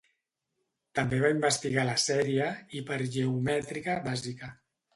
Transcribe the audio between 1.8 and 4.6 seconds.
la sèrie hipergeomètrica bàsica.